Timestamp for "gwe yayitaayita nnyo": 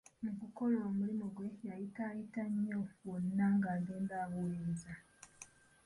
1.35-2.81